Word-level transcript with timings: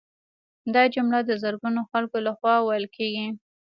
دا 0.73 0.83
جمله 0.95 1.19
د 1.25 1.31
زرګونو 1.43 1.81
خلکو 1.91 2.17
لخوا 2.27 2.55
ویل 2.61 2.85
کیږي 2.95 3.27